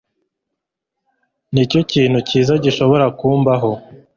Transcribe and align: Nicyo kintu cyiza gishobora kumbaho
Nicyo 1.53 1.79
kintu 1.91 2.17
cyiza 2.27 2.53
gishobora 2.63 3.05
kumbaho 3.19 3.71